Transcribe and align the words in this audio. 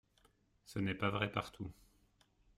Ce 0.65 0.79
n’est 0.79 0.95
pas 0.95 1.11
vrai 1.11 1.31
partout. 1.31 1.71